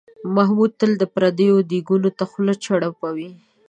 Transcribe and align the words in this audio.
محمود 0.35 0.71
تل 0.79 0.91
پردیو 1.13 1.55
دیګونو 1.69 2.09
ته 2.17 2.23
خوله 2.31 2.53
چړپوي. 2.63 3.29